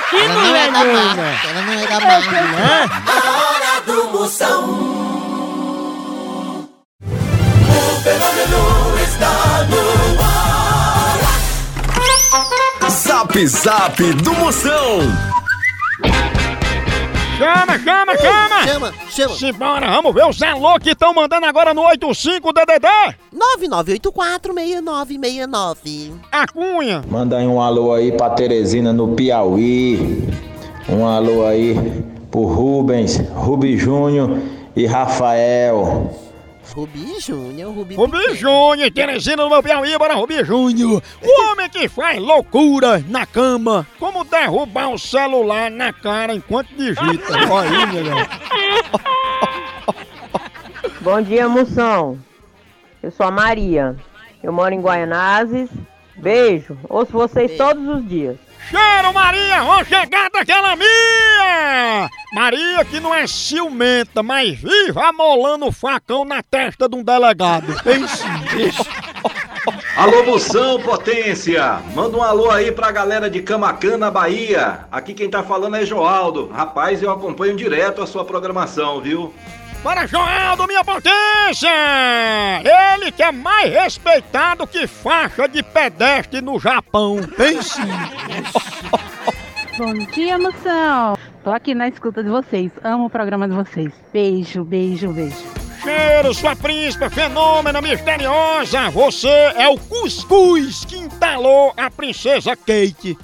Que 0.09 0.29
mulher 0.29 0.71
doida! 0.71 1.27
Ela 1.51 1.63
não 1.67 1.73
é 1.73 1.87
da 1.89 1.99
marca, 2.01 2.31
né? 2.31 2.87
A 3.09 3.19
hora 3.43 3.81
do 3.85 4.13
Moção. 4.13 5.12
Zap 13.33 13.47
Zap 13.47 13.97
do 14.23 14.35
Moção. 14.35 14.99
Chama, 17.39 17.79
chama, 17.79 18.15
chama! 18.19 18.67
Chama, 18.67 18.93
chama. 19.09 19.35
Simbora, 19.37 19.91
vamos 19.91 20.15
ver 20.15 20.27
os 20.27 20.43
alô 20.43 20.79
que 20.79 20.91
estão 20.91 21.15
mandando 21.15 21.47
agora 21.47 21.73
no 21.73 21.81
85DDD. 21.83 23.15
99846969. 23.35 26.13
A 26.31 26.47
Cunha. 26.47 27.03
Manda 27.09 27.39
aí 27.39 27.47
um 27.47 27.59
alô 27.59 27.95
aí 27.95 28.13
pra 28.13 28.29
Teresina 28.31 28.93
no 28.93 29.15
Piauí. 29.15 30.29
Um 30.87 31.07
alô 31.07 31.47
aí 31.47 32.05
pro 32.31 32.43
Rubens, 32.43 33.17
Rubi 33.35 33.79
Júnior 33.79 34.37
e 34.77 34.85
Rafael. 34.85 36.11
Rubi 36.75 37.21
Júnior, 37.21 37.75
Rubi 37.75 37.95
Rubi 37.95 38.35
Júnior, 38.35 38.91
Teresina 38.91 39.47
meu 39.47 39.63
Piauí, 39.63 39.97
bora 39.99 40.15
Rubi 40.15 40.43
Júnior. 40.43 41.03
O 41.23 41.43
homem 41.51 41.69
que 41.69 41.87
faz 41.89 42.19
loucura 42.19 43.05
na 43.09 43.27
cama. 43.27 43.87
Como 43.99 44.25
derrubar 44.25 44.89
um 44.89 44.97
celular 44.97 45.71
na 45.71 45.93
cara 45.93 46.35
enquanto 46.35 46.69
digita. 46.75 47.35
Olha 47.53 47.71
aí, 47.71 47.87
melhor. 47.87 48.29
Bom 51.03 51.21
dia, 51.21 51.49
moção. 51.49 52.19
Eu 53.03 53.11
sou 53.11 53.27
a 53.27 53.31
Maria. 53.31 53.95
Eu 54.43 54.53
moro 54.53 54.75
em 54.75 54.81
Guaianazes. 54.81 55.69
Beijo. 56.17 56.79
Ouço 56.89 57.13
vocês 57.13 57.57
todos 57.59 57.87
os 57.87 58.09
dias. 58.09 58.39
Cheiro, 58.71 59.13
Maria! 59.13 59.65
Ó, 59.65 59.85
chegada 59.85 60.41
aquela 60.41 60.77
minha! 60.77 62.09
Maria 62.33 62.85
que 62.85 62.99
não 63.01 63.15
é 63.15 63.27
ciumenta, 63.27 64.23
mas 64.23 64.59
vive 64.59 64.99
amolando 64.99 65.67
o 65.67 65.73
facão 65.73 66.25
na 66.25 66.43
testa 66.43 66.89
de 66.89 66.97
um 66.97 67.03
delegado. 67.03 67.67
Pense. 67.83 68.25
Alô, 69.97 70.25
Moção 70.25 70.81
Potência! 70.81 71.81
Manda 71.95 72.17
um 72.17 72.23
alô 72.23 72.51
aí 72.51 72.73
pra 72.73 72.91
galera 72.91 73.29
de 73.29 73.43
Camacana, 73.43 74.11
Bahia. 74.11 74.87
Aqui 74.91 75.13
quem 75.13 75.29
tá 75.29 75.43
falando 75.43 75.77
é 75.77 75.85
Joaldo. 75.85 76.49
Rapaz, 76.49 77.03
eu 77.03 77.11
acompanho 77.11 77.57
direto 77.57 78.03
a 78.03 78.07
sua 78.07 78.25
programação, 78.25 79.01
viu? 79.01 79.35
Para 79.83 80.07
Joaldo, 80.07 80.69
minha 80.69 80.85
potência! 80.85 81.69
Ele 82.95 83.11
que 83.11 83.23
é 83.23 83.33
mais 83.33 83.73
respeitado 83.73 84.65
que 84.65 84.87
faixa 84.87 85.49
de 85.49 85.61
pedestre 85.61 86.41
no 86.41 86.61
Japão. 86.61 87.19
Pense 87.37 87.81
Bom 89.77 89.93
dia, 90.15 90.39
moção. 90.39 91.19
Tô 91.43 91.51
aqui 91.51 91.75
na 91.75 91.89
escuta 91.89 92.23
de 92.23 92.31
vocês. 92.31 92.71
Amo 92.85 93.07
o 93.07 93.11
programa 93.11 93.49
de 93.49 93.55
vocês. 93.57 93.93
Beijo, 94.13 94.63
beijo, 94.63 95.13
beijo. 95.13 95.37
Cheiro, 95.83 96.33
sua 96.33 96.55
príncipa 96.55 97.11
fenômena 97.11 97.83
misteriosa! 97.83 98.89
Você 98.91 99.29
é 99.29 99.67
o 99.69 99.77
cuscuz 99.77 100.85
que 100.85 100.97
entalou 100.97 101.73
a 101.77 101.91
princesa 101.91 102.55
Kate. 102.55 103.19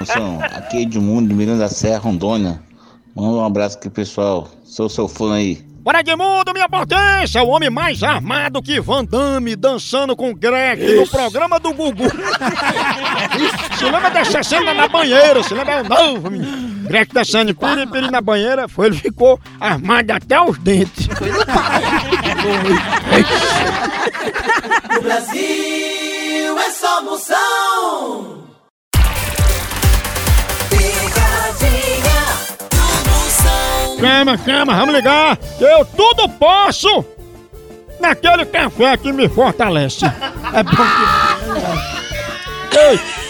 Moção, 0.00 0.40
aqui 0.42 0.78
é 0.78 0.82
Edmundo 0.82 1.28
de 1.28 1.34
Miranda 1.34 1.60
da 1.60 1.68
Serra, 1.68 2.00
Rondônia. 2.00 2.71
Manda 3.14 3.36
um 3.36 3.44
abraço 3.44 3.76
aqui, 3.78 3.90
pessoal. 3.90 4.48
Sou 4.64 4.88
seu 4.88 5.06
fã 5.06 5.34
aí. 5.34 5.62
Bora 5.82 5.98
Edmundo, 5.98 6.52
minha 6.54 6.68
potência! 6.68 7.42
O 7.42 7.48
homem 7.48 7.68
mais 7.68 8.04
armado 8.04 8.62
que 8.62 8.80
Van 8.80 9.04
Damme 9.04 9.56
dançando 9.56 10.14
com 10.14 10.32
Greg 10.32 10.94
no 10.94 11.08
programa 11.08 11.58
do 11.58 11.74
Gugu. 11.74 12.04
se 13.76 13.84
lembra 13.84 14.08
dessa 14.10 14.44
cena 14.44 14.72
na 14.72 14.86
banheira? 14.86 15.42
Se 15.42 15.52
lembra? 15.52 15.82
Não, 15.82 16.18
menino. 16.18 16.86
Greg 16.88 17.12
dançando 17.12 17.52
piri, 17.52 17.86
piri 17.88 18.10
na 18.12 18.20
banheira. 18.20 18.68
Foi, 18.68 18.86
ele 18.86 18.96
ficou 18.96 19.40
armado 19.58 20.12
até 20.12 20.40
os 20.40 20.56
dentes. 20.58 21.08
No 24.94 25.02
Brasil 25.02 26.58
é 26.58 26.70
só 26.70 27.02
moção. 27.02 28.41
Chama, 34.02 34.36
chama, 34.38 34.74
vamos 34.74 34.94
ligar. 34.96 35.38
Eu 35.60 35.84
tudo 35.84 36.28
posso 36.30 37.04
naquele 38.00 38.44
café 38.44 38.96
que 38.96 39.12
me 39.12 39.28
fortalece. 39.28 40.04
É 40.04 40.62
bom 40.64 40.72
que... 42.68 42.78
Ei, 42.78 43.00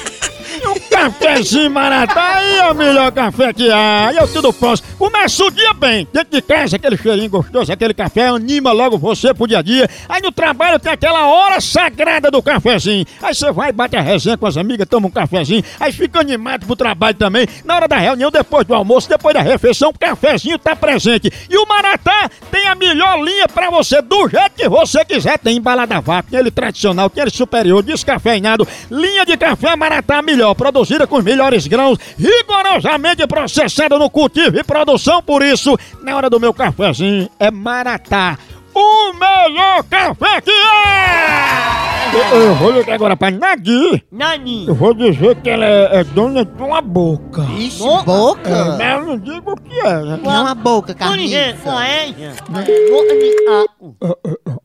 Cafézinho 0.92 1.70
Maratá 1.70 2.36
aí 2.36 2.58
é 2.58 2.70
o 2.70 2.74
melhor 2.74 3.10
café 3.12 3.52
que 3.52 3.70
há. 3.70 4.12
Eu 4.14 4.28
tudo 4.28 4.52
posso. 4.52 4.82
Começa 4.98 5.42
o 5.42 5.50
dia 5.50 5.72
bem. 5.72 6.06
Dentro 6.12 6.30
de 6.30 6.42
casa, 6.42 6.76
aquele 6.76 6.96
cheirinho 6.98 7.30
gostoso, 7.30 7.72
aquele 7.72 7.94
café 7.94 8.28
anima 8.28 8.72
logo 8.72 8.98
você 8.98 9.32
pro 9.32 9.46
dia 9.46 9.58
a 9.58 9.62
dia. 9.62 9.88
Aí 10.08 10.20
no 10.20 10.30
trabalho 10.30 10.78
tem 10.78 10.92
aquela 10.92 11.26
hora 11.26 11.60
sagrada 11.60 12.30
do 12.30 12.42
cafezinho. 12.42 13.06
Aí 13.22 13.34
você 13.34 13.50
vai, 13.50 13.72
bate 13.72 13.96
a 13.96 14.02
resenha 14.02 14.36
com 14.36 14.46
as 14.46 14.56
amigas, 14.56 14.86
toma 14.86 15.08
um 15.08 15.10
cafezinho. 15.10 15.64
Aí 15.80 15.92
fica 15.92 16.20
animado 16.20 16.66
pro 16.66 16.76
trabalho 16.76 17.16
também. 17.16 17.48
Na 17.64 17.76
hora 17.76 17.88
da 17.88 17.96
reunião, 17.96 18.30
depois 18.30 18.66
do 18.66 18.74
almoço, 18.74 19.08
depois 19.08 19.34
da 19.34 19.40
refeição, 19.40 19.88
o 19.88 19.98
cafezinho 19.98 20.58
tá 20.58 20.76
presente. 20.76 21.32
E 21.48 21.56
o 21.56 21.66
Maratá 21.66 22.30
tem 22.50 22.66
a 22.66 22.74
melhor 22.74 23.18
linha 23.22 23.48
pra 23.48 23.70
você, 23.70 24.02
do 24.02 24.28
jeito 24.28 24.52
que 24.56 24.68
você 24.68 25.04
quiser. 25.04 25.38
Tem 25.38 25.56
embalada 25.56 25.96
a 25.96 26.00
vácuo, 26.00 26.30
tem 26.30 26.38
ele 26.38 26.50
tradicional, 26.50 27.08
tem 27.08 27.22
ele 27.22 27.30
superior, 27.30 27.82
descafeinado. 27.82 28.68
Linha 28.90 29.24
de 29.24 29.36
café 29.38 29.74
Maratá 29.74 30.20
melhor, 30.20 30.54
produzida 30.82 31.06
com 31.06 31.16
os 31.16 31.24
melhores 31.24 31.66
grãos, 31.66 31.98
rigorosamente 32.18 33.26
processada 33.26 33.98
no 33.98 34.10
cultivo 34.10 34.58
e 34.58 34.64
produção. 34.64 35.22
Por 35.22 35.42
isso, 35.42 35.78
na 36.02 36.16
hora 36.16 36.28
do 36.28 36.40
meu 36.40 36.52
cafezinho, 36.52 37.28
é 37.38 37.50
Maratá. 37.50 38.36
O 38.74 39.12
melhor 39.12 39.84
café 39.84 40.40
que 40.40 40.50
é! 40.50 42.12
Eu, 42.14 42.40
eu 42.40 42.54
vou 42.56 42.70
ligar 42.72 42.94
agora 42.94 43.16
pra 43.16 43.30
Nadi. 43.30 44.02
Nani. 44.10 44.66
Eu 44.66 44.74
vou 44.74 44.92
dizer 44.94 45.36
que 45.36 45.48
ela 45.50 45.64
é, 45.64 46.00
é 46.00 46.04
dona 46.04 46.44
de 46.44 46.62
uma 46.62 46.80
boca. 46.80 47.42
Ixi, 47.56 47.82
boca? 48.04 48.50
É, 48.50 48.64
mas 48.78 49.00
eu 49.00 49.06
não 49.06 49.18
digo 49.18 49.52
o 49.52 49.56
que 49.56 49.78
é, 49.78 50.02
né? 50.02 50.20
É 50.24 50.28
uma 50.28 50.54
boca, 50.54 50.96
Ninguém 51.16 51.54
carniça. 51.54 51.62
conhece. 51.62 52.42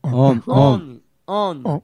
Homem, 0.04 0.42
homem. 0.46 1.00
Homem. 1.26 1.82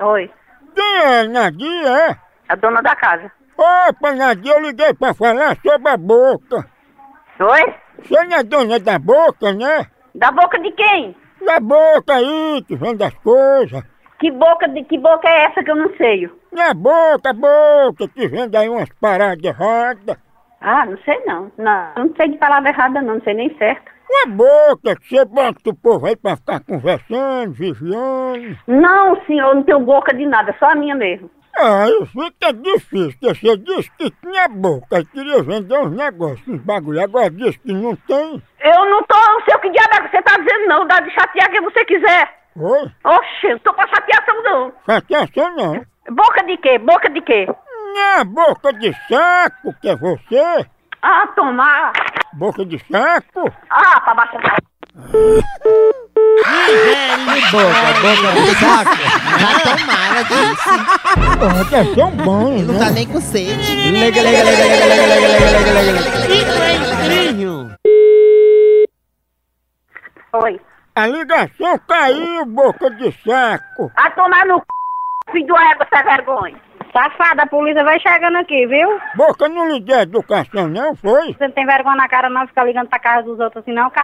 Oi, 0.00 0.30
Quem 0.74 0.96
é 1.04 1.24
Nadi, 1.28 1.86
é? 1.86 2.16
a 2.48 2.56
dona 2.56 2.82
da 2.82 2.96
casa. 2.96 3.30
Opa, 3.56 4.12
Nadi, 4.12 4.48
eu 4.48 4.60
liguei 4.60 4.94
pra 4.94 5.12
falar 5.14 5.56
sobre 5.56 5.88
a 5.88 5.96
boca. 5.96 6.66
Oi? 7.40 7.74
Você 8.02 8.24
não 8.24 8.36
é 8.38 8.42
dona 8.42 8.78
da 8.78 8.98
boca, 8.98 9.52
né? 9.52 9.86
Da 10.14 10.30
boca 10.30 10.58
de 10.58 10.70
quem? 10.72 11.14
Da 11.44 11.60
boca 11.60 12.14
aí, 12.14 12.64
que 12.66 12.76
vende 12.76 13.04
as 13.04 13.14
coisas. 13.14 13.82
Que 14.18 14.30
boca 14.30 14.68
de 14.68 14.84
que 14.84 14.98
boca 14.98 15.28
é 15.28 15.44
essa 15.44 15.62
que 15.62 15.70
eu 15.70 15.76
não 15.76 15.94
sei? 15.96 16.30
Não 16.52 16.62
é 16.62 16.74
boca, 16.74 17.32
boca, 17.32 18.08
que 18.08 18.28
vende 18.28 18.56
aí 18.56 18.68
umas 18.68 18.88
paradas 19.00 19.42
erradas. 19.44 20.16
Ah, 20.60 20.84
não 20.86 20.98
sei 20.98 21.18
não. 21.24 21.50
Não, 21.56 21.92
não 21.96 22.14
sei 22.16 22.28
de 22.30 22.38
palavra 22.38 22.68
errada 22.70 23.00
não, 23.00 23.14
não 23.14 23.22
sei 23.22 23.34
nem 23.34 23.56
certo. 23.56 23.90
Uma 24.10 24.34
boca 24.34 24.96
que 24.96 25.08
você 25.08 25.24
bota 25.24 25.70
o 25.70 25.74
povo 25.74 26.04
aí 26.04 26.16
pra 26.16 26.36
ficar 26.36 26.58
conversando, 26.60 27.52
vigiando. 27.52 28.58
Não, 28.66 29.24
senhor, 29.24 29.54
não 29.54 29.62
tenho 29.62 29.78
boca 29.80 30.12
de 30.12 30.26
nada, 30.26 30.52
só 30.58 30.66
a 30.66 30.74
minha 30.74 30.96
mesmo. 30.96 31.30
Ah, 31.56 31.86
isso 31.88 32.06
fica 32.06 32.52
difícil, 32.52 33.12
porque 33.20 33.34
você 33.34 33.56
disse 33.56 33.90
que 33.96 34.10
tinha 34.10 34.48
boca 34.48 34.98
e 34.98 35.04
queria 35.04 35.42
vender 35.42 35.78
uns 35.78 35.92
negócios, 35.92 36.46
uns 36.48 36.60
bagulho, 36.60 37.02
agora 37.02 37.30
disse 37.30 37.58
que 37.60 37.72
não 37.72 37.94
tem. 37.94 38.42
Eu 38.60 38.90
não 38.90 39.02
tô, 39.04 39.14
não 39.14 39.44
sei 39.44 39.54
o 39.54 39.58
que 39.60 39.70
diabo 39.70 39.94
é 39.94 40.00
que 40.00 40.10
você 40.10 40.22
tá 40.22 40.36
dizendo 40.38 40.66
não, 40.66 40.86
dá 40.86 41.00
de 41.00 41.10
chatear 41.10 41.50
quem 41.50 41.60
você 41.62 41.84
quiser. 41.84 42.34
Oi? 42.56 42.90
Oxe, 43.04 43.48
não 43.48 43.58
tô 43.60 43.72
pra 43.74 43.86
chateação 43.86 44.42
não. 44.42 44.72
Chateação 44.86 45.56
não. 45.56 45.86
Boca 46.10 46.42
de 46.44 46.56
quê? 46.56 46.78
Boca 46.78 47.10
de 47.10 47.20
quê? 47.20 47.46
Não 47.46 48.20
é 48.20 48.24
boca 48.24 48.72
de 48.72 48.92
saco, 49.08 49.74
que 49.80 49.88
é 49.88 49.96
você. 49.96 50.66
Ah, 51.02 51.26
tomar. 51.34 51.92
Boca 52.34 52.64
de 52.64 52.78
saco. 52.90 53.50
Ah, 53.70 54.00
pra 54.00 54.14
baixar. 54.14 54.56
boca, 57.50 57.92
boca 58.02 58.32
de 58.40 58.54
saco. 58.56 58.96
Já 59.38 59.50
tomara 59.76 60.22
disso. 60.24 60.70
Porra, 61.38 61.64
quer 61.70 61.84
ser 61.94 62.04
um 62.04 62.16
banho, 62.16 62.66
Não 62.66 62.74
né? 62.74 62.78
tá 62.78 62.90
nem 62.90 63.06
com 63.08 63.20
sede. 63.20 63.90
Lega, 63.92 64.22
lega, 64.22 64.44
lega, 64.44 64.64
lega, 64.64 64.86
lega, 64.86 65.06
lega, 65.06 65.28
lega, 65.28 65.72
lega, 65.72 65.72
lega, 65.72 66.00
é. 70.32 70.36
Oi. 70.44 70.60
A 70.94 71.06
ligação 71.06 71.78
caiu, 71.88 72.44
boca 72.46 72.90
de 72.90 73.10
saco. 73.24 73.90
A 73.96 74.10
tomar 74.10 74.44
no 74.46 74.58
c... 74.58 74.64
filho 75.32 75.46
do 75.46 75.56
égua, 75.56 75.86
sem 75.92 76.02
vergonha. 76.04 76.60
Safada, 76.92 77.42
a 77.42 77.46
polícia 77.46 77.84
vai 77.84 78.00
chegando 78.00 78.36
aqui, 78.38 78.66
viu? 78.66 79.00
Boca 79.14 79.48
não 79.48 79.68
lhe 79.68 79.80
deu 79.80 80.00
educação 80.00 80.68
não, 80.68 80.96
foi? 80.96 81.32
Você 81.32 81.46
não 81.46 81.52
tem 81.52 81.64
vergonha 81.64 81.96
na 81.96 82.08
cara 82.08 82.28
não, 82.28 82.46
ficar 82.46 82.64
ligando 82.64 82.88
pra 82.88 82.98
casa 82.98 83.22
dos 83.22 83.38
outros 83.38 83.62
assim 83.62 83.72
não, 83.72 83.88
c... 83.90 83.96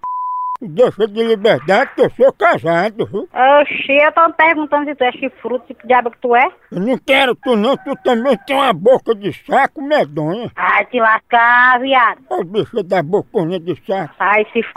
Deixa 0.63 1.07
de 1.07 1.23
liberdade 1.23 1.91
que 1.95 2.01
eu 2.01 2.11
sou 2.11 2.33
casado, 2.33 3.05
viu? 3.07 3.29
Oxi, 3.61 3.93
eu 3.93 4.11
tô 4.13 4.33
perguntando 4.33 4.87
se 4.87 4.95
tu 4.95 5.05
é 5.05 5.13
chifruto, 5.13 5.75
que 5.75 5.87
diabo 5.87 6.11
que 6.11 6.19
tu 6.19 6.35
é? 6.35 6.49
Eu 6.73 6.81
não 6.81 6.97
quero 6.97 7.35
tu 7.35 7.57
não, 7.57 7.77
tu 7.77 7.95
também 8.03 8.39
tem 8.47 8.57
uma 8.57 8.73
boca 8.73 9.15
de 9.15 9.35
saco 9.45 9.83
medonha. 9.83 10.51
Ai, 10.57 10.87
te 10.87 10.99
lascar, 10.99 11.79
viado. 11.81 12.21
Ô 12.31 12.43
bicho 12.43 12.83
da 12.83 13.03
bocona 13.03 13.61
de 13.61 13.75
saco. 13.87 14.15
Ai, 14.19 14.47
se 14.53 14.61
f... 14.61 14.73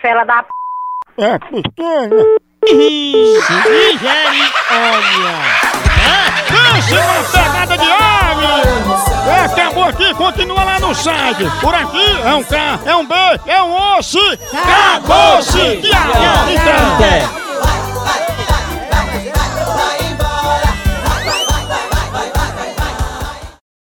fela 0.00 0.24
da 0.24 0.42
p... 0.42 0.48
É 1.18 1.38
pequena. 1.38 2.24
Misericórdia. 2.64 3.44
Pense 6.74 6.92
numa 6.92 7.22
pegada 7.30 7.78
de 7.78 7.84
ave! 7.84 9.30
É, 9.30 9.44
acabou 9.44 9.84
aqui, 9.84 10.12
continua 10.14 10.64
lá 10.64 10.80
no 10.80 10.92
site. 10.92 11.44
Por 11.60 11.72
aqui 11.72 12.20
é 12.24 12.34
um 12.34 12.42
K, 12.42 12.80
é 12.84 12.96
um 12.96 13.06
B, 13.06 13.14
é 13.46 13.62
um 13.62 13.96
osso. 13.96 14.18
Acabou-se! 14.52 15.82
Até. 16.96 17.43